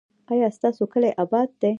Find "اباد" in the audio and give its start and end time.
1.23-1.49